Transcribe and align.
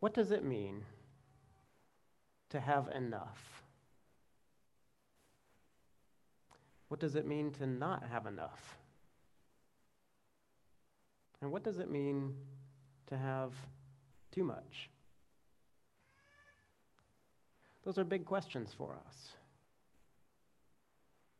What 0.00 0.14
does 0.14 0.30
it 0.30 0.44
mean 0.44 0.84
to 2.50 2.60
have 2.60 2.88
enough? 2.94 3.38
What 6.88 7.00
does 7.00 7.16
it 7.16 7.26
mean 7.26 7.50
to 7.52 7.66
not 7.66 8.04
have 8.10 8.26
enough? 8.26 8.76
And 11.40 11.50
what 11.50 11.64
does 11.64 11.78
it 11.78 11.90
mean 11.90 12.34
to 13.08 13.16
have 13.16 13.52
too 14.32 14.44
much? 14.44 14.90
Those 17.84 17.98
are 17.98 18.04
big 18.04 18.24
questions 18.24 18.74
for 18.76 18.96
us. 19.06 19.28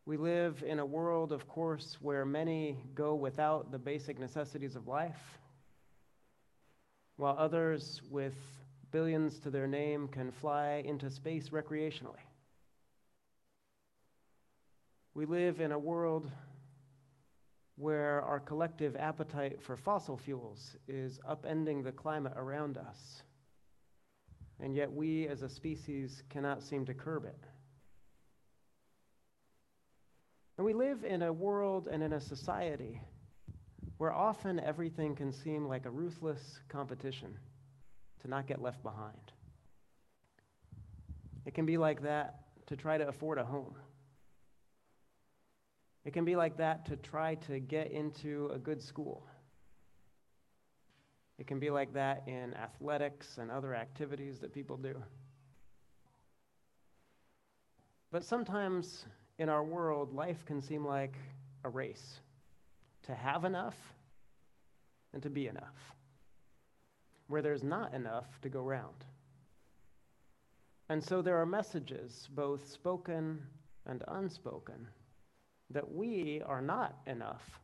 We 0.04 0.16
live 0.16 0.62
in 0.64 0.79
a 0.79 0.86
world, 0.86 1.32
of 1.32 1.48
course, 1.48 1.98
where 2.00 2.25
many 2.25 2.77
go 2.95 3.16
without 3.16 3.73
the 3.73 3.79
basic 3.79 4.20
necessities 4.20 4.77
of 4.77 4.86
life, 4.86 5.38
while 7.16 7.36
others 7.38 8.02
with 8.10 8.34
billions 8.90 9.38
to 9.41 9.50
their 9.50 9.66
name 9.66 10.09
can 10.09 10.30
fly 10.30 10.82
into 10.84 11.10
space 11.10 11.48
recreationally. 11.48 12.24
We 15.14 15.24
live 15.24 15.60
in 15.60 15.72
a 15.72 15.78
world 15.78 16.30
where 17.77 18.22
our 18.22 18.41
collective 18.41 18.96
appetite 18.96 19.62
for 19.62 19.77
fossil 19.77 20.16
fuels 20.16 20.77
is 20.88 21.18
upending 21.28 21.84
the 21.84 21.92
climate 21.92 22.32
around 22.36 22.78
us. 22.78 23.22
And 24.60 24.74
yet 24.74 24.91
we 24.91 25.28
as 25.28 25.42
a 25.42 25.48
species 25.48 26.22
cannot 26.30 26.62
seem 26.62 26.86
to 26.86 26.94
curb 26.94 27.24
it. 27.27 27.44
And 30.56 30.64
we 30.64 30.72
live 30.72 31.05
in 31.05 31.22
a 31.22 31.33
world 31.33 31.88
and 31.91 32.02
in 32.02 32.14
a 32.14 32.20
society 32.20 33.00
where 33.98 34.12
often 34.12 34.60
everything 34.60 35.14
can 35.14 35.32
seem 35.32 35.66
like 35.66 35.86
a 35.86 35.91
ruthless 35.91 36.60
competition 36.68 37.38
to 38.20 38.28
not 38.28 38.46
get 38.46 38.60
left 38.60 38.82
behind. 38.82 39.32
It 41.47 41.55
can 41.55 41.64
be 41.64 41.78
like 41.78 42.02
that 42.02 42.41
to 42.67 42.77
try 42.77 42.98
to 42.98 43.08
afford 43.08 43.39
a 43.39 43.44
home. 43.44 43.74
It 46.05 46.12
can 46.12 46.24
be 46.24 46.36
like 46.36 46.58
that 46.58 46.86
to 46.86 46.97
try 46.97 47.36
to 47.47 47.58
get 47.58 47.91
into 47.91 48.50
a 48.55 48.58
good 48.58 48.83
school. 48.83 49.24
It 51.39 51.47
can 51.47 51.58
be 51.58 51.70
like 51.70 51.92
that 51.94 52.24
in 52.27 52.55
athletics 52.55 53.39
and 53.39 53.50
other 53.50 53.74
activities 53.74 54.41
that 54.41 54.52
people 54.52 54.77
do. 54.77 55.02
But 58.11 58.24
sometimes 58.24 59.05
in 59.39 59.48
our 59.48 59.64
world, 59.64 60.14
life 60.14 60.44
can 60.47 60.62
seem 60.62 60.84
like 60.84 61.14
a 61.64 61.69
race 61.69 62.20
to 63.06 63.14
have 63.14 63.44
enough 63.44 63.76
and 65.12 65.22
to 65.22 65.30
be 65.30 65.46
enough, 65.46 65.94
where 67.28 67.42
there's 67.42 67.62
not 67.62 67.94
enough 67.94 68.26
to 68.42 68.48
go 68.48 68.60
round. 68.60 69.04
And 70.88 71.02
so 71.02 71.22
there 71.22 71.40
are 71.40 71.46
messages, 71.46 72.28
both 72.32 72.70
spoken 72.70 73.42
and 73.86 74.02
unspoken, 74.08 74.86
that 75.70 75.92
we 75.92 76.42
are 76.46 76.62
not 76.62 76.96
enough 77.06 77.60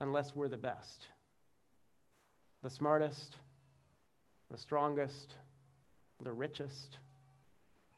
unless 0.00 0.34
we're 0.34 0.48
the 0.48 0.56
best, 0.56 1.06
the 2.62 2.70
smartest, 2.70 3.36
the 4.50 4.58
strongest, 4.58 5.34
the 6.22 6.32
richest, 6.32 6.98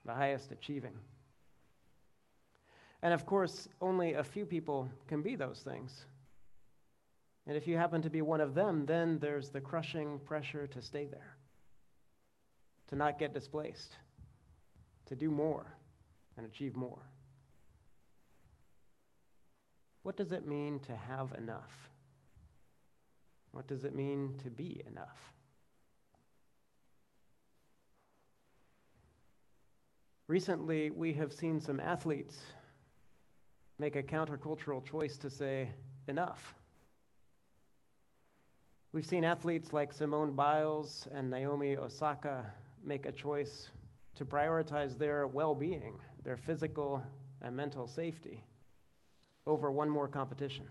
the 0.05 0.13
highest 0.13 0.53
achieving. 0.53 0.95
And 3.03 3.13
of 3.15 3.27
course, 3.27 3.69
only 3.81 4.15
a 4.15 4.25
few 4.25 4.45
people 4.45 4.89
can 5.09 5.23
be 5.23 5.37
those 5.37 5.61
things. 5.61 6.05
And 7.47 7.57
if 7.57 7.67
you 7.67 7.77
happen 7.77 8.01
to 8.03 8.11
be 8.11 8.23
one 8.23 8.41
of 8.41 8.55
them, 8.55 8.87
then 8.87 9.19
there's 9.19 9.51
the 9.51 9.61
crushing 9.61 10.19
pressure 10.21 10.67
to 10.69 10.81
stay 10.81 11.07
there, 11.07 11.37
to 12.89 12.97
not 12.97 13.19
get 13.19 13.35
displaced, 13.35 13.97
to 15.07 15.15
do 15.15 15.31
more 15.31 15.67
and 16.37 16.47
achieve 16.47 16.75
more. 16.75 17.03
What 20.03 20.17
does 20.17 20.33
it 20.33 20.47
mean 20.47 20.81
to 20.81 20.97
have 20.97 21.33
enough? 21.37 21.91
What 23.53 23.67
does 23.67 23.85
it 23.85 23.95
mean 23.95 24.35
to 24.43 24.51
be 24.51 24.83
enough? 24.87 25.33
Recently, 30.27 30.91
we 30.91 31.13
have 31.13 31.33
seen 31.33 31.61
some 31.61 31.79
athletes 31.79 32.39
make 33.79 33.97
a 33.97 34.03
countercultural 34.03 34.85
choice 34.85 35.19
to 35.19 35.29
say, 35.29 35.69
enough. 36.09 36.55
We've 38.95 39.05
seen 39.05 39.25
athletes 39.25 39.73
like 39.73 39.93
Simone 39.93 40.37
Biles 40.37 41.09
and 41.13 41.29
Naomi 41.29 41.77
Osaka 41.77 42.47
make 42.85 43.07
a 43.07 43.11
choice 43.11 43.69
to 44.15 44.25
prioritize 44.25 44.97
their 44.97 45.27
well 45.27 45.53
being, 45.53 45.99
their 46.23 46.37
physical 46.37 47.03
and 47.43 47.57
mental 47.57 47.89
safety 47.89 48.45
over 49.49 49.73
one 49.73 49.91
more 49.91 50.07
competition. 50.07 50.69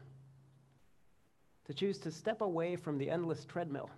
To 1.65 1.73
choose 1.73 1.99
to 1.99 2.11
step 2.11 2.39
away 2.39 2.77
from 2.77 2.97
the 2.97 3.09
endless 3.09 3.43
treadmill, 3.43 3.89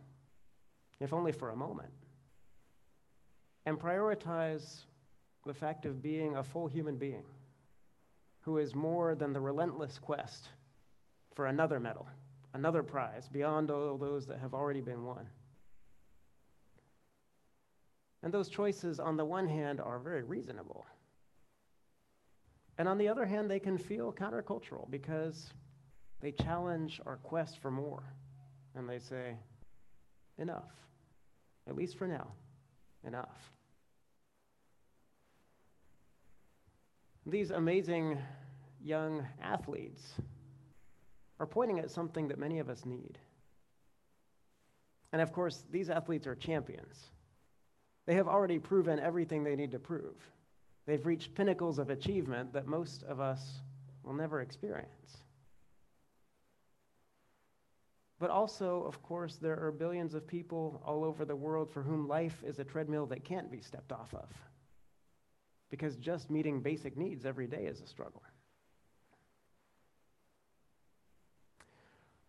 if 0.99 1.13
only 1.13 1.31
for 1.31 1.51
a 1.51 1.55
moment, 1.55 1.93
and 3.67 3.79
prioritize 3.79 4.85
the 5.45 5.53
fact 5.53 5.85
of 5.85 6.01
being 6.01 6.35
a 6.35 6.43
full 6.43 6.65
human 6.65 6.97
being 6.97 7.25
who 8.41 8.57
is 8.57 8.73
more 8.73 9.13
than 9.13 9.33
the 9.33 9.39
relentless 9.39 9.99
quest 9.99 10.49
for 11.35 11.45
another 11.45 11.79
medal, 11.79 12.07
another 12.55 12.81
prize 12.81 13.27
beyond 13.27 13.69
all 13.69 13.97
those 13.97 14.25
that 14.25 14.39
have 14.39 14.53
already 14.53 14.79
been 14.79 15.03
won. 15.03 15.27
And 18.23 18.33
those 18.33 18.47
choices, 18.47 18.97
on 18.97 19.17
the 19.17 19.25
one 19.25 19.45
hand, 19.47 19.81
are 19.81 19.99
very 19.99 20.23
reasonable. 20.23 20.85
And 22.77 22.87
on 22.87 22.97
the 22.97 23.09
other 23.09 23.25
hand, 23.25 23.51
they 23.51 23.59
can 23.59 23.77
feel 23.77 24.13
countercultural 24.13 24.89
because 24.89 25.49
they 26.21 26.31
challenge 26.31 27.01
our 27.05 27.17
quest 27.17 27.59
for 27.61 27.69
more. 27.69 28.03
And 28.73 28.89
they 28.89 28.99
say, 28.99 29.35
enough, 30.37 30.71
at 31.67 31.75
least 31.75 31.97
for 31.97 32.07
now, 32.07 32.27
enough. 33.05 33.51
These 37.25 37.51
amazing 37.51 38.17
young 38.81 39.27
athletes 39.41 40.13
are 41.39 41.47
pointing 41.47 41.79
at 41.79 41.91
something 41.91 42.27
that 42.29 42.39
many 42.39 42.59
of 42.59 42.69
us 42.69 42.85
need. 42.85 43.17
And 45.11 45.21
of 45.21 45.31
course, 45.31 45.63
these 45.71 45.89
athletes 45.89 46.27
are 46.27 46.35
champions. 46.35 47.05
They 48.05 48.15
have 48.15 48.27
already 48.27 48.59
proven 48.59 48.99
everything 48.99 49.43
they 49.43 49.55
need 49.55 49.71
to 49.71 49.79
prove. 49.79 50.15
They've 50.85 51.05
reached 51.05 51.35
pinnacles 51.35 51.79
of 51.79 51.89
achievement 51.89 52.53
that 52.53 52.67
most 52.67 53.03
of 53.03 53.19
us 53.19 53.41
will 54.03 54.13
never 54.13 54.41
experience. 54.41 55.17
But 58.19 58.29
also, 58.29 58.83
of 58.83 59.01
course, 59.03 59.35
there 59.35 59.59
are 59.59 59.71
billions 59.71 60.13
of 60.13 60.25
people 60.27 60.81
all 60.85 61.03
over 61.03 61.25
the 61.25 61.35
world 61.35 61.71
for 61.71 61.81
whom 61.81 62.07
life 62.07 62.43
is 62.45 62.59
a 62.59 62.63
treadmill 62.63 63.05
that 63.07 63.25
can't 63.25 63.51
be 63.51 63.59
stepped 63.59 63.91
off 63.91 64.13
of. 64.13 64.29
Because 65.69 65.97
just 65.97 66.29
meeting 66.29 66.61
basic 66.61 66.95
needs 66.95 67.25
every 67.25 67.47
day 67.47 67.65
is 67.65 67.81
a 67.81 67.87
struggle. 67.87 68.23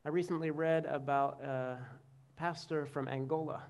I 0.06 0.08
recently 0.08 0.52
read 0.52 0.86
about 0.86 1.42
a 1.42 1.78
pastor 2.36 2.86
from 2.86 3.08
Angola 3.08 3.64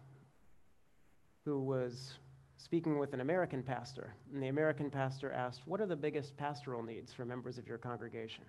who 1.47 1.63
was 1.63 2.13
speaking 2.59 2.99
with 2.99 3.15
an 3.15 3.23
American 3.23 3.63
pastor, 3.63 4.13
and 4.31 4.43
the 4.43 4.49
American 4.49 4.91
pastor 4.91 5.33
asked, 5.33 5.63
What 5.65 5.81
are 5.81 5.87
the 5.87 5.97
biggest 5.97 6.37
pastoral 6.37 6.83
needs 6.83 7.11
for 7.11 7.25
members 7.25 7.57
of 7.57 7.67
your 7.67 7.79
congregation? 7.79 8.45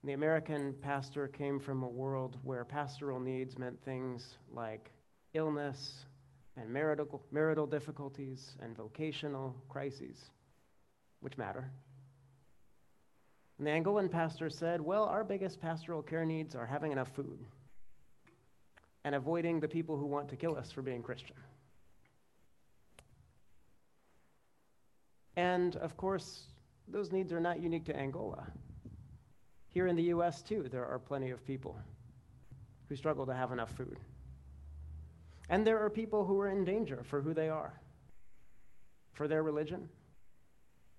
And 0.00 0.08
the 0.08 0.14
American 0.14 0.74
pastor 0.80 1.28
came 1.28 1.60
from 1.60 1.82
a 1.82 1.88
world 1.88 2.38
where 2.42 2.64
pastoral 2.64 3.20
needs 3.20 3.58
meant 3.58 3.84
things 3.84 4.38
like 4.50 4.92
illness 5.34 6.06
and 6.56 6.70
marital, 6.70 7.20
marital 7.32 7.66
difficulties 7.66 8.56
and 8.62 8.74
vocational 8.74 9.54
crises, 9.68 10.30
which 11.20 11.36
matter. 11.36 11.70
And 13.58 13.66
the 13.66 13.70
Angolan 13.70 14.10
pastor 14.10 14.50
said, 14.50 14.80
Well, 14.80 15.04
our 15.04 15.24
biggest 15.24 15.60
pastoral 15.60 16.02
care 16.02 16.24
needs 16.24 16.54
are 16.54 16.66
having 16.66 16.92
enough 16.92 17.14
food 17.14 17.38
and 19.04 19.14
avoiding 19.14 19.60
the 19.60 19.68
people 19.68 19.96
who 19.96 20.06
want 20.06 20.28
to 20.30 20.36
kill 20.36 20.56
us 20.56 20.72
for 20.72 20.82
being 20.82 21.02
Christian. 21.02 21.36
And 25.36 25.76
of 25.76 25.96
course, 25.96 26.44
those 26.88 27.12
needs 27.12 27.32
are 27.32 27.40
not 27.40 27.60
unique 27.60 27.84
to 27.86 27.96
Angola. 27.96 28.46
Here 29.68 29.86
in 29.86 29.96
the 29.96 30.04
US, 30.04 30.42
too, 30.42 30.68
there 30.70 30.86
are 30.86 30.98
plenty 30.98 31.30
of 31.30 31.44
people 31.46 31.76
who 32.88 32.96
struggle 32.96 33.26
to 33.26 33.34
have 33.34 33.52
enough 33.52 33.70
food. 33.76 33.98
And 35.50 35.66
there 35.66 35.78
are 35.84 35.90
people 35.90 36.24
who 36.24 36.40
are 36.40 36.48
in 36.48 36.64
danger 36.64 37.02
for 37.04 37.20
who 37.20 37.34
they 37.34 37.48
are, 37.48 37.74
for 39.12 39.28
their 39.28 39.42
religion, 39.42 39.88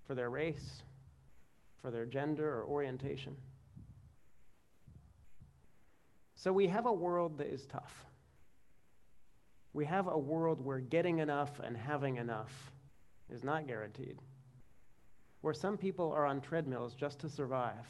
for 0.05 0.13
their 0.13 0.29
race, 0.29 0.83
for 1.85 1.91
their 1.91 2.07
gender 2.07 2.49
or 2.49 2.65
orientation. 2.65 3.35
So 6.33 6.51
we 6.51 6.65
have 6.65 6.87
a 6.87 6.91
world 6.91 7.37
that 7.37 7.45
is 7.45 7.67
tough. 7.67 7.93
We 9.71 9.85
have 9.85 10.07
a 10.07 10.17
world 10.17 10.65
where 10.65 10.79
getting 10.79 11.19
enough 11.19 11.59
and 11.63 11.77
having 11.77 12.15
enough 12.17 12.71
is 13.31 13.43
not 13.43 13.67
guaranteed, 13.67 14.17
where 15.41 15.53
some 15.53 15.77
people 15.77 16.11
are 16.11 16.25
on 16.25 16.41
treadmills 16.41 16.95
just 16.95 17.19
to 17.19 17.29
survive, 17.29 17.85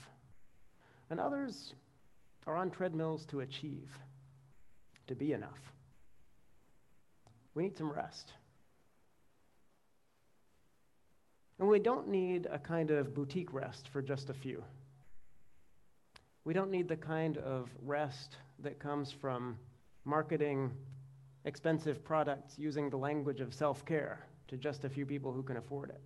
and 1.09 1.17
others 1.17 1.73
are 2.45 2.57
on 2.57 2.71
treadmills 2.71 3.25
to 3.27 3.39
achieve, 3.39 3.97
to 5.07 5.15
be 5.15 5.31
enough. 5.31 5.71
We 7.53 7.63
need 7.63 7.77
some 7.77 7.93
rest. 7.93 8.33
And 11.59 11.69
we 11.69 11.79
don't 11.79 12.09
need 12.09 12.47
a 12.51 12.59
kind 12.59 12.91
of 12.91 13.13
boutique 13.13 13.53
rest 13.53 13.87
for 13.87 14.01
just 14.01 14.29
a 14.29 14.33
few. 14.33 14.63
We 16.43 16.53
don't 16.53 16.69
need 16.69 16.87
the 16.87 16.97
kind 16.97 17.37
of 17.37 17.69
rest 17.81 18.37
that 18.59 18.77
comes 18.79 19.11
from 19.11 19.57
marketing 20.03 20.71
expensive 21.45 22.03
products 22.03 22.55
using 22.57 22.89
the 22.89 22.97
language 22.97 23.39
of 23.39 23.53
self 23.53 23.85
care 23.85 24.25
to 24.47 24.57
just 24.57 24.83
a 24.83 24.89
few 24.89 25.05
people 25.05 25.31
who 25.31 25.43
can 25.43 25.57
afford 25.57 25.89
it. 25.89 26.01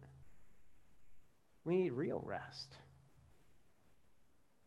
We 1.66 1.76
need 1.76 1.94
real 1.94 2.24
rest, 2.26 2.76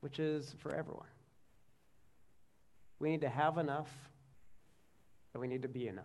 which 0.01 0.19
is 0.19 0.55
for 0.59 0.75
everyone. 0.75 1.07
We 2.99 3.11
need 3.11 3.23
to 3.23 3.29
have 3.29 3.59
enough, 3.59 3.91
and 5.33 5.41
we 5.41 5.49
need 5.49 5.63
to 5.63 5.69
be 5.69 5.89
enough. 5.89 6.05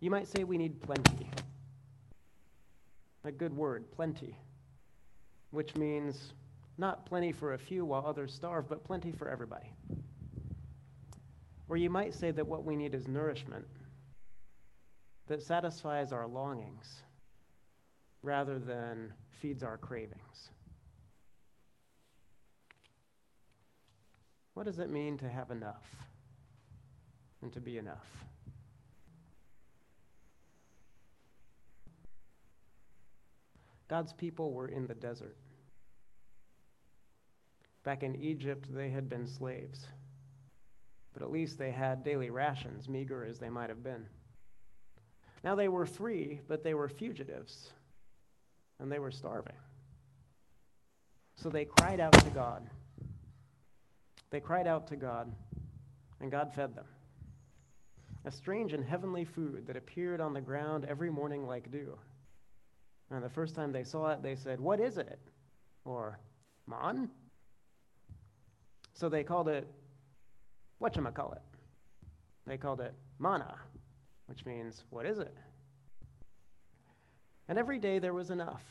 You 0.00 0.10
might 0.10 0.28
say 0.28 0.44
we 0.44 0.58
need 0.58 0.82
plenty. 0.82 1.30
A 3.24 3.32
good 3.32 3.56
word, 3.56 3.90
plenty, 3.90 4.36
which 5.50 5.74
means 5.76 6.32
not 6.76 7.06
plenty 7.06 7.32
for 7.32 7.54
a 7.54 7.58
few 7.58 7.84
while 7.84 8.04
others 8.06 8.34
starve, 8.34 8.68
but 8.68 8.84
plenty 8.84 9.12
for 9.12 9.28
everybody. 9.28 9.72
Or 11.68 11.76
you 11.76 11.88
might 11.88 12.14
say 12.14 12.30
that 12.30 12.46
what 12.46 12.64
we 12.64 12.76
need 12.76 12.94
is 12.94 13.08
nourishment 13.08 13.66
that 15.26 15.42
satisfies 15.42 16.12
our 16.12 16.26
longings 16.26 17.02
rather 18.22 18.58
than 18.58 19.12
feeds 19.40 19.62
our 19.62 19.78
cravings. 19.78 20.50
What 24.52 24.66
does 24.66 24.78
it 24.78 24.90
mean 24.90 25.18
to 25.18 25.28
have 25.28 25.50
enough 25.50 25.84
and 27.42 27.52
to 27.54 27.60
be 27.60 27.78
enough? 27.78 28.06
God's 33.88 34.12
people 34.12 34.52
were 34.52 34.68
in 34.68 34.86
the 34.86 34.94
desert. 34.94 35.36
Back 37.82 38.02
in 38.02 38.16
Egypt, 38.16 38.66
they 38.70 38.88
had 38.88 39.08
been 39.08 39.26
slaves, 39.26 39.86
but 41.12 41.22
at 41.22 41.30
least 41.30 41.58
they 41.58 41.70
had 41.70 42.02
daily 42.02 42.30
rations, 42.30 42.88
meager 42.88 43.24
as 43.24 43.38
they 43.38 43.50
might 43.50 43.68
have 43.68 43.82
been. 43.82 44.06
Now 45.42 45.54
they 45.54 45.68
were 45.68 45.84
free, 45.84 46.40
but 46.48 46.64
they 46.64 46.72
were 46.72 46.88
fugitives, 46.88 47.68
and 48.78 48.90
they 48.90 48.98
were 48.98 49.10
starving. 49.10 49.56
So 51.36 51.50
they 51.50 51.66
cried 51.66 52.00
out 52.00 52.14
to 52.14 52.30
God. 52.30 52.66
They 54.30 54.40
cried 54.40 54.66
out 54.66 54.86
to 54.88 54.96
God, 54.96 55.30
and 56.20 56.30
God 56.30 56.54
fed 56.54 56.74
them. 56.74 56.86
A 58.24 58.30
strange 58.30 58.72
and 58.72 58.82
heavenly 58.82 59.26
food 59.26 59.66
that 59.66 59.76
appeared 59.76 60.22
on 60.22 60.32
the 60.32 60.40
ground 60.40 60.86
every 60.88 61.10
morning 61.10 61.46
like 61.46 61.70
dew. 61.70 61.98
And 63.14 63.22
the 63.22 63.28
first 63.28 63.54
time 63.54 63.70
they 63.70 63.84
saw 63.84 64.10
it, 64.10 64.22
they 64.22 64.34
said, 64.34 64.60
What 64.60 64.80
is 64.80 64.98
it? 64.98 65.20
Or, 65.84 66.18
Man? 66.66 67.08
So 68.92 69.08
they 69.08 69.22
called 69.22 69.48
it, 69.48 69.68
whatchamacallit. 70.82 71.38
They 72.44 72.56
called 72.56 72.80
it 72.80 72.92
manna, 73.20 73.54
which 74.26 74.44
means, 74.44 74.82
What 74.90 75.06
is 75.06 75.20
it? 75.20 75.36
And 77.48 77.56
every 77.56 77.78
day 77.78 78.00
there 78.00 78.14
was 78.14 78.30
enough. 78.30 78.64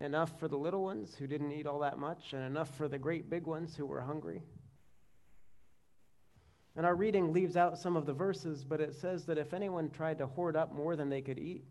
Enough 0.00 0.38
for 0.40 0.48
the 0.48 0.56
little 0.56 0.82
ones 0.82 1.14
who 1.14 1.26
didn't 1.26 1.52
eat 1.52 1.66
all 1.66 1.80
that 1.80 1.98
much, 1.98 2.32
and 2.32 2.42
enough 2.42 2.74
for 2.78 2.88
the 2.88 2.98
great 2.98 3.28
big 3.28 3.46
ones 3.46 3.76
who 3.76 3.84
were 3.84 4.00
hungry. 4.00 4.42
And 6.74 6.86
our 6.86 6.94
reading 6.94 7.34
leaves 7.34 7.56
out 7.56 7.76
some 7.76 7.96
of 7.96 8.06
the 8.06 8.14
verses, 8.14 8.64
but 8.64 8.80
it 8.80 8.94
says 8.94 9.26
that 9.26 9.36
if 9.36 9.52
anyone 9.52 9.90
tried 9.90 10.18
to 10.18 10.26
hoard 10.26 10.56
up 10.56 10.72
more 10.72 10.96
than 10.96 11.10
they 11.10 11.20
could 11.20 11.38
eat, 11.38 11.64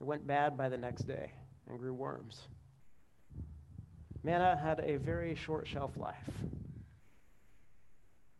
it 0.00 0.04
went 0.04 0.26
bad 0.26 0.56
by 0.56 0.68
the 0.68 0.78
next 0.78 1.02
day 1.02 1.32
and 1.68 1.78
grew 1.78 1.92
worms. 1.92 2.48
Manna 4.22 4.58
had 4.60 4.80
a 4.80 4.96
very 4.96 5.34
short 5.34 5.66
shelf 5.66 5.96
life. 5.96 6.30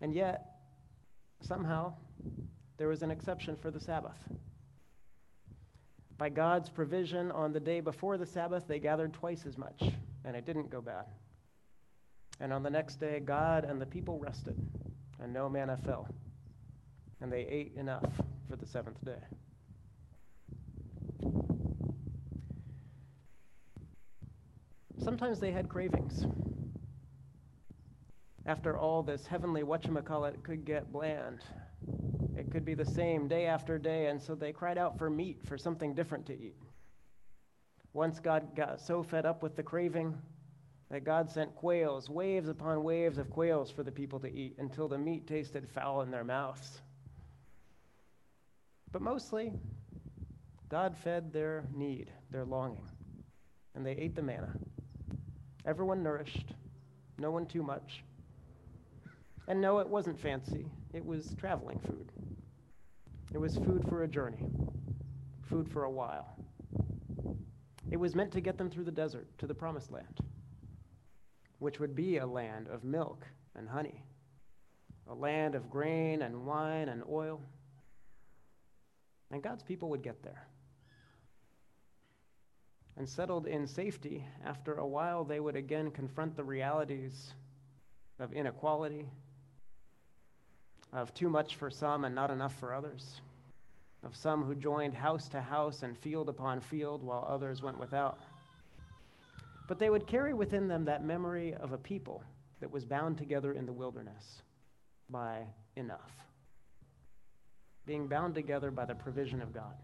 And 0.01 0.15
yet, 0.15 0.47
somehow, 1.43 1.95
there 2.79 2.89
was 2.89 3.03
an 3.03 3.11
exception 3.11 3.57
for 3.57 3.71
the 3.71 3.81
Sabbath. 3.81 4.19
By 6.17 6.29
God's 6.29 6.69
provision 6.69 7.31
on 7.33 7.53
the 7.53 7.61
day 7.61 7.81
before 7.81 8.19
the 8.19 8.27
Sabbath, 8.27 8.67
they 8.67 8.79
gathered 8.79 9.13
twice 9.13 9.47
as 9.47 9.57
much, 9.57 9.83
and 10.25 10.37
it 10.37 10.45
didn't 10.45 10.71
go 10.71 10.81
bad. 10.81 11.05
And 12.41 12.53
on 12.53 12.63
the 12.63 12.71
next 12.71 12.97
day, 12.97 13.21
God 13.21 13.65
and 13.65 13.81
the 13.81 13.87
people 13.87 14.19
rested, 14.19 14.57
and 15.19 15.33
no 15.33 15.49
manna 15.49 15.77
fell. 15.77 16.09
And 17.21 17.31
they 17.31 17.47
ate 17.47 17.75
enough 17.77 18.11
for 18.49 18.57
the 18.57 18.67
seventh 18.67 19.03
day. 19.05 19.21
Sometimes 25.03 25.41
they 25.41 25.51
had 25.51 25.69
cravings. 25.69 26.27
After 28.45 28.77
all, 28.77 29.03
this 29.03 29.27
heavenly 29.27 29.63
whatchamacallit 29.63 30.43
could 30.43 30.65
get 30.65 30.93
bland. 30.93 31.41
It 32.37 32.51
could 32.51 32.65
be 32.65 32.75
the 32.75 32.85
same 32.85 33.27
day 33.27 33.47
after 33.47 33.79
day, 33.79 34.07
and 34.07 34.21
so 34.21 34.35
they 34.35 34.53
cried 34.53 34.77
out 34.77 34.99
for 34.99 35.09
meat, 35.09 35.41
for 35.45 35.57
something 35.57 35.95
different 35.95 36.27
to 36.27 36.35
eat. 36.35 36.57
Once 37.93 38.21
God 38.21 38.55
got 38.55 38.81
so 38.81 39.03
fed 39.03 39.25
up 39.25 39.43
with 39.43 39.57
the 39.57 39.63
craving 39.63 40.17
that 40.91 41.05
God 41.05 41.31
sent 41.31 41.55
quails, 41.55 42.11
waves 42.11 42.49
upon 42.49 42.83
waves 42.83 43.19
of 43.19 43.31
quails 43.31 43.71
for 43.71 43.83
the 43.83 43.93
people 43.93 44.21
to 44.21 44.33
eat 44.33 44.57
until 44.59 44.87
the 44.87 44.99
meat 44.99 45.27
tasted 45.27 45.69
foul 45.69 46.03
in 46.03 46.11
their 46.11 46.25
mouths. 46.25 46.81
But 48.93 49.03
mostly, 49.03 49.53
God 50.69 50.97
fed 50.97 51.33
their 51.33 51.65
need, 51.75 52.11
their 52.31 52.45
longing, 52.45 52.87
and 53.75 53.87
they 53.87 53.93
ate 53.93 54.15
the 54.15 54.23
manna. 54.23 54.51
Everyone 55.71 56.03
nourished, 56.03 56.53
no 57.17 57.31
one 57.31 57.47
too 57.47 57.63
much. 57.63 58.03
And 59.47 59.61
no, 59.61 59.79
it 59.79 59.89
wasn't 59.89 60.19
fancy, 60.19 60.67
it 60.93 61.07
was 61.07 61.33
traveling 61.39 61.79
food. 61.87 62.11
It 63.33 63.39
was 63.39 63.55
food 63.55 63.87
for 63.89 64.03
a 64.03 64.09
journey, 64.09 64.51
food 65.49 65.71
for 65.73 65.85
a 65.85 65.91
while. 65.91 66.35
It 67.89 67.99
was 67.99 68.17
meant 68.17 68.33
to 68.33 68.41
get 68.41 68.59
them 68.59 68.69
through 68.69 68.83
the 68.83 68.91
desert 68.91 69.29
to 69.39 69.47
the 69.47 69.55
promised 69.55 69.93
land, 69.93 70.19
which 71.61 71.79
would 71.79 71.95
be 71.95 72.17
a 72.17 72.27
land 72.27 72.67
of 72.67 72.83
milk 72.83 73.25
and 73.55 73.69
honey, 73.69 74.03
a 75.09 75.15
land 75.15 75.55
of 75.55 75.71
grain 75.71 76.23
and 76.23 76.47
wine 76.47 76.89
and 76.89 77.05
oil. 77.09 77.41
And 79.31 79.41
God's 79.41 79.63
people 79.63 79.89
would 79.91 80.03
get 80.03 80.21
there 80.25 80.50
and 82.97 83.09
settled 83.09 83.47
in 83.47 83.67
safety, 83.67 84.25
after 84.45 84.75
a 84.75 84.87
while 84.87 85.25
they 85.25 85.41
would 85.41 85.57
again 85.57 85.91
confront 85.91 86.37
the 86.37 86.45
realities 86.45 87.33
of 88.19 88.33
inequality, 88.33 89.09
of 90.93 91.15
too 91.15 91.29
much 91.29 91.57
for 91.57 91.71
some 91.71 92.05
and 92.05 92.15
not 92.15 92.31
enough 92.31 92.59
for 92.59 92.75
others, 92.75 93.21
of 94.03 94.15
some 94.17 94.45
who 94.45 94.55
joined 94.55 94.95
house 94.95 95.29
to 95.29 95.41
house 95.41 95.83
and 95.83 95.97
field 95.99 96.29
upon 96.29 96.61
field 96.61 97.03
while 97.03 97.27
others 97.29 97.63
went 97.63 97.79
without. 97.79 98.19
But 99.69 99.79
they 99.79 99.89
would 99.89 100.07
carry 100.07 100.35
within 100.35 100.69
them 100.69 100.85
that 100.87 101.05
memory 101.05 101.55
of 101.55 101.73
a 101.73 101.79
people 101.79 102.25
that 102.61 102.71
was 102.71 102.85
bound 102.85 103.19
together 103.19 103.53
in 103.53 103.67
the 103.67 103.73
wilderness 103.73 104.43
by 105.09 105.47
enough, 105.77 106.13
being 107.87 108.07
bound 108.07 108.35
together 108.35 108.71
by 108.71 108.85
the 108.85 108.95
provision 108.95 109.41
of 109.41 109.55
God. 109.55 109.75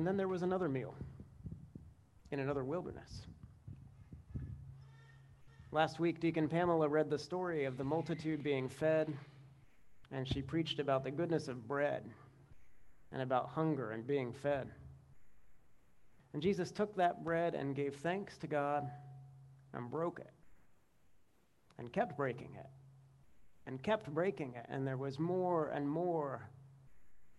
And 0.00 0.06
then 0.06 0.16
there 0.16 0.28
was 0.28 0.40
another 0.40 0.70
meal 0.70 0.94
in 2.30 2.40
another 2.40 2.64
wilderness. 2.64 3.20
Last 5.72 6.00
week, 6.00 6.20
Deacon 6.20 6.48
Pamela 6.48 6.88
read 6.88 7.10
the 7.10 7.18
story 7.18 7.66
of 7.66 7.76
the 7.76 7.84
multitude 7.84 8.42
being 8.42 8.66
fed, 8.66 9.14
and 10.10 10.26
she 10.26 10.40
preached 10.40 10.78
about 10.78 11.04
the 11.04 11.10
goodness 11.10 11.48
of 11.48 11.68
bread 11.68 12.10
and 13.12 13.20
about 13.20 13.50
hunger 13.50 13.90
and 13.90 14.06
being 14.06 14.32
fed. 14.32 14.70
And 16.32 16.40
Jesus 16.40 16.70
took 16.70 16.96
that 16.96 17.22
bread 17.22 17.54
and 17.54 17.76
gave 17.76 17.96
thanks 17.96 18.38
to 18.38 18.46
God 18.46 18.90
and 19.74 19.90
broke 19.90 20.18
it 20.18 20.32
and 21.76 21.92
kept 21.92 22.16
breaking 22.16 22.56
it 22.58 22.70
and 23.66 23.82
kept 23.82 24.08
breaking 24.14 24.54
it. 24.54 24.64
And 24.70 24.86
there 24.86 24.96
was 24.96 25.18
more 25.18 25.68
and 25.68 25.86
more 25.86 26.48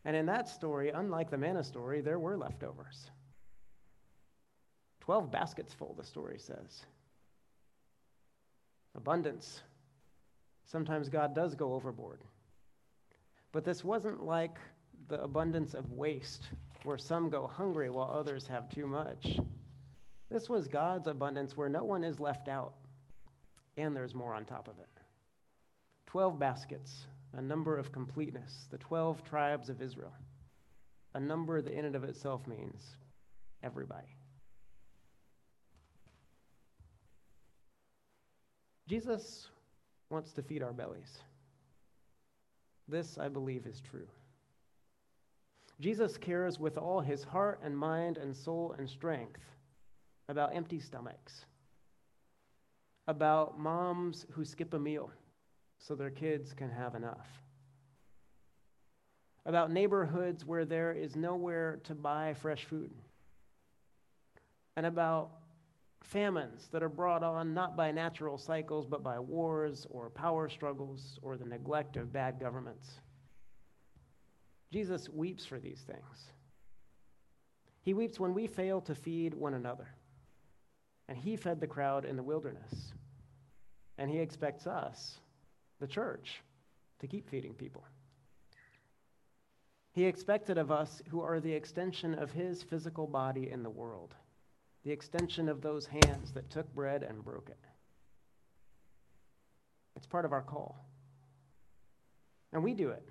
and 0.05 0.15
in 0.15 0.25
that 0.25 0.47
story, 0.49 0.89
unlike 0.89 1.29
the 1.29 1.37
manna 1.37 1.63
story, 1.63 2.01
there 2.01 2.19
were 2.19 2.37
leftovers. 2.37 3.11
Twelve 4.99 5.31
baskets 5.31 5.73
full, 5.73 5.95
the 5.97 6.03
story 6.03 6.39
says. 6.39 6.85
abundance. 8.95 9.61
Sometimes 10.65 11.09
God 11.09 11.35
does 11.35 11.55
go 11.55 11.73
overboard. 11.73 12.23
But 13.51 13.65
this 13.65 13.83
wasn't 13.83 14.23
like 14.23 14.57
the 15.09 15.21
abundance 15.21 15.73
of 15.73 15.91
waste, 15.91 16.47
where 16.83 16.97
some 16.97 17.29
go 17.29 17.47
hungry 17.47 17.89
while 17.89 18.11
others 18.11 18.47
have 18.47 18.69
too 18.69 18.87
much. 18.87 19.39
This 20.29 20.49
was 20.49 20.67
God's 20.67 21.07
abundance 21.07 21.57
where 21.57 21.69
no 21.69 21.83
one 21.83 22.03
is 22.03 22.19
left 22.19 22.47
out, 22.47 22.73
and 23.75 23.95
there's 23.95 24.15
more 24.15 24.33
on 24.33 24.45
top 24.45 24.67
of 24.67 24.79
it. 24.79 24.87
Twelve 26.05 26.39
baskets, 26.39 27.05
a 27.33 27.41
number 27.41 27.77
of 27.77 27.91
completeness, 27.91 28.67
the 28.71 28.77
twelve 28.77 29.23
tribes 29.23 29.69
of 29.69 29.81
Israel. 29.81 30.13
A 31.13 31.19
number 31.19 31.61
that 31.61 31.73
in 31.73 31.85
and 31.85 31.95
of 31.95 32.03
itself 32.03 32.47
means 32.47 32.95
everybody. 33.63 34.15
Jesus 38.87 39.47
wants 40.09 40.33
to 40.33 40.41
feed 40.41 40.61
our 40.61 40.73
bellies. 40.73 41.19
This, 42.87 43.17
I 43.17 43.29
believe, 43.29 43.65
is 43.65 43.81
true. 43.81 44.07
Jesus 45.79 46.17
cares 46.17 46.59
with 46.59 46.77
all 46.77 46.99
his 46.99 47.23
heart 47.23 47.59
and 47.63 47.77
mind 47.77 48.17
and 48.17 48.35
soul 48.35 48.75
and 48.77 48.89
strength 48.89 49.41
about 50.29 50.55
empty 50.55 50.79
stomachs, 50.79 51.45
about 53.07 53.57
moms 53.57 54.25
who 54.31 54.45
skip 54.45 54.73
a 54.73 54.79
meal 54.79 55.11
so 55.81 55.95
their 55.95 56.09
kids 56.09 56.53
can 56.53 56.69
have 56.69 56.95
enough, 56.95 57.27
about 59.45 59.71
neighborhoods 59.71 60.45
where 60.45 60.65
there 60.65 60.93
is 60.93 61.15
nowhere 61.15 61.79
to 61.83 61.95
buy 61.95 62.33
fresh 62.33 62.65
food, 62.65 62.91
and 64.77 64.85
about 64.85 65.31
famines 66.03 66.67
that 66.71 66.83
are 66.83 66.89
brought 66.89 67.23
on 67.23 67.53
not 67.53 67.75
by 67.75 67.91
natural 67.91 68.37
cycles, 68.37 68.85
but 68.85 69.03
by 69.03 69.19
wars 69.19 69.87
or 69.89 70.09
power 70.09 70.49
struggles 70.49 71.19
or 71.21 71.37
the 71.37 71.45
neglect 71.45 71.97
of 71.97 72.11
bad 72.13 72.39
governments. 72.39 72.99
Jesus 74.71 75.09
weeps 75.09 75.45
for 75.45 75.59
these 75.59 75.81
things. 75.85 76.31
He 77.81 77.93
weeps 77.93 78.19
when 78.19 78.33
we 78.33 78.47
fail 78.47 78.81
to 78.81 78.95
feed 78.95 79.33
one 79.33 79.53
another. 79.53 79.87
And 81.07 81.17
he 81.17 81.35
fed 81.35 81.59
the 81.59 81.67
crowd 81.67 82.05
in 82.05 82.15
the 82.15 82.23
wilderness. 82.23 82.93
And 83.97 84.09
he 84.09 84.19
expects 84.19 84.67
us, 84.67 85.19
the 85.81 85.87
church, 85.87 86.41
to 86.99 87.07
keep 87.07 87.29
feeding 87.29 87.53
people. 87.53 87.83
He 89.91 90.05
expected 90.05 90.57
of 90.57 90.71
us 90.71 91.01
who 91.09 91.19
are 91.21 91.41
the 91.41 91.51
extension 91.51 92.17
of 92.17 92.31
his 92.31 92.63
physical 92.63 93.07
body 93.07 93.51
in 93.51 93.63
the 93.63 93.69
world 93.69 94.15
the 94.83 94.91
extension 94.91 95.47
of 95.47 95.61
those 95.61 95.85
hands 95.85 96.31
that 96.33 96.49
took 96.49 96.73
bread 96.73 97.03
and 97.03 97.23
broke 97.23 97.49
it. 97.49 97.59
It's 99.95 100.07
part 100.07 100.25
of 100.25 100.31
our 100.31 100.41
call. 100.41 100.83
And 102.53 102.63
we 102.63 102.73
do 102.73 102.89
it. 102.89 103.07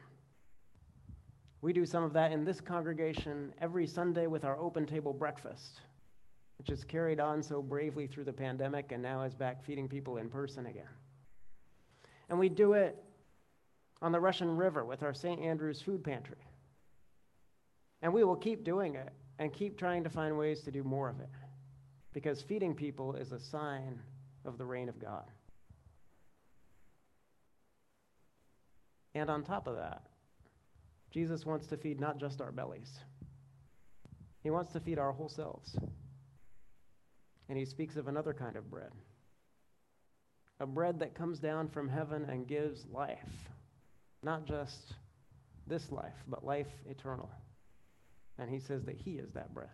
We 1.62 1.72
do 1.72 1.86
some 1.86 2.02
of 2.02 2.12
that 2.14 2.32
in 2.32 2.44
this 2.44 2.60
congregation 2.60 3.52
every 3.60 3.86
Sunday 3.86 4.26
with 4.26 4.44
our 4.44 4.58
open 4.58 4.86
table 4.86 5.12
breakfast, 5.12 5.80
which 6.58 6.68
has 6.68 6.84
carried 6.84 7.20
on 7.20 7.42
so 7.42 7.62
bravely 7.62 8.06
through 8.06 8.24
the 8.24 8.32
pandemic 8.32 8.92
and 8.92 9.02
now 9.02 9.22
is 9.22 9.34
back 9.34 9.62
feeding 9.62 9.88
people 9.88 10.16
in 10.16 10.28
person 10.28 10.66
again. 10.66 10.88
And 12.30 12.38
we 12.38 12.48
do 12.48 12.74
it 12.74 12.96
on 14.00 14.12
the 14.12 14.20
Russian 14.20 14.56
River 14.56 14.84
with 14.84 15.02
our 15.02 15.12
St. 15.12 15.40
Andrew's 15.40 15.82
food 15.82 16.02
pantry. 16.02 16.38
And 18.02 18.14
we 18.14 18.24
will 18.24 18.36
keep 18.36 18.64
doing 18.64 18.94
it 18.94 19.12
and 19.38 19.52
keep 19.52 19.76
trying 19.76 20.04
to 20.04 20.10
find 20.10 20.38
ways 20.38 20.62
to 20.62 20.70
do 20.70 20.84
more 20.84 21.08
of 21.08 21.20
it 21.20 21.28
because 22.12 22.40
feeding 22.40 22.74
people 22.74 23.14
is 23.14 23.32
a 23.32 23.40
sign 23.40 23.98
of 24.44 24.58
the 24.58 24.64
reign 24.64 24.88
of 24.88 24.98
God. 25.00 25.24
And 29.14 29.28
on 29.28 29.42
top 29.42 29.66
of 29.66 29.76
that, 29.76 30.02
Jesus 31.10 31.44
wants 31.44 31.66
to 31.66 31.76
feed 31.76 31.98
not 31.98 32.18
just 32.18 32.40
our 32.40 32.52
bellies, 32.52 33.00
He 34.42 34.50
wants 34.50 34.72
to 34.72 34.80
feed 34.80 34.98
our 34.98 35.12
whole 35.12 35.28
selves. 35.28 35.76
And 37.48 37.58
He 37.58 37.64
speaks 37.64 37.96
of 37.96 38.06
another 38.06 38.32
kind 38.32 38.54
of 38.54 38.70
bread 38.70 38.92
a 40.60 40.66
bread 40.66 41.00
that 41.00 41.14
comes 41.14 41.40
down 41.40 41.68
from 41.68 41.88
heaven 41.88 42.26
and 42.28 42.46
gives 42.46 42.86
life, 42.92 43.18
not 44.22 44.46
just 44.46 44.94
this 45.66 45.90
life, 45.90 46.16
but 46.28 46.44
life 46.44 46.68
eternal. 46.88 47.30
And 48.38 48.48
He 48.48 48.60
says 48.60 48.84
that 48.84 48.96
He 48.96 49.12
is 49.12 49.32
that 49.32 49.52
bread 49.52 49.70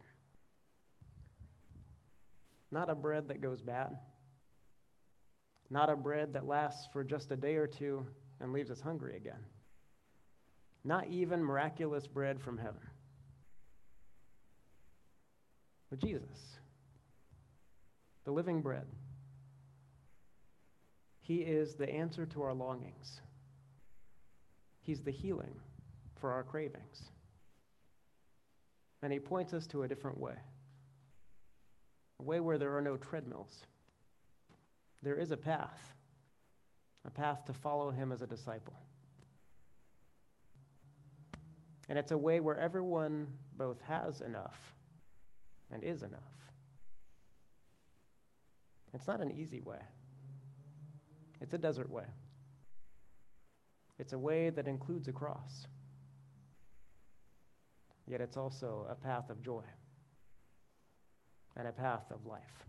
not 2.70 2.90
a 2.90 2.94
bread 2.94 3.28
that 3.28 3.40
goes 3.40 3.60
bad, 3.62 3.96
not 5.70 5.90
a 5.90 5.96
bread 5.96 6.32
that 6.34 6.46
lasts 6.46 6.86
for 6.92 7.04
just 7.04 7.30
a 7.30 7.36
day 7.36 7.56
or 7.56 7.66
two 7.66 8.04
and 8.40 8.52
leaves 8.52 8.70
us 8.70 8.80
hungry 8.80 9.16
again, 9.16 9.44
not 10.84 11.06
even 11.08 11.42
miraculous 11.42 12.06
bread 12.06 12.40
from 12.40 12.58
heaven, 12.58 12.82
but 15.90 16.00
Jesus, 16.00 16.58
the 18.24 18.30
living 18.32 18.60
bread. 18.60 18.86
He 21.26 21.38
is 21.38 21.74
the 21.74 21.90
answer 21.90 22.24
to 22.26 22.42
our 22.42 22.54
longings. 22.54 23.20
He's 24.80 25.02
the 25.02 25.10
healing 25.10 25.56
for 26.20 26.30
our 26.30 26.44
cravings. 26.44 27.02
And 29.02 29.12
he 29.12 29.18
points 29.18 29.52
us 29.52 29.66
to 29.68 29.82
a 29.82 29.88
different 29.88 30.18
way 30.18 30.34
a 32.20 32.22
way 32.22 32.38
where 32.38 32.58
there 32.58 32.76
are 32.76 32.80
no 32.80 32.96
treadmills. 32.96 33.66
There 35.02 35.16
is 35.16 35.32
a 35.32 35.36
path, 35.36 35.94
a 37.04 37.10
path 37.10 37.44
to 37.46 37.52
follow 37.52 37.90
him 37.90 38.12
as 38.12 38.22
a 38.22 38.26
disciple. 38.26 38.78
And 41.88 41.98
it's 41.98 42.12
a 42.12 42.16
way 42.16 42.38
where 42.38 42.56
everyone 42.56 43.26
both 43.58 43.80
has 43.82 44.20
enough 44.20 44.74
and 45.72 45.82
is 45.82 46.02
enough. 46.02 46.22
It's 48.94 49.08
not 49.08 49.20
an 49.20 49.32
easy 49.32 49.60
way, 49.60 49.80
it's 51.40 51.54
a 51.54 51.58
desert 51.58 51.90
way. 51.90 52.06
It's 53.98 54.12
a 54.12 54.18
way 54.18 54.50
that 54.50 54.68
includes 54.68 55.08
a 55.08 55.12
cross. 55.12 55.66
Yet 58.06 58.20
it's 58.20 58.36
also 58.36 58.86
a 58.88 58.94
path 58.94 59.30
of 59.30 59.42
joy 59.42 59.64
and 61.56 61.66
a 61.66 61.72
path 61.72 62.04
of 62.10 62.24
life. 62.26 62.66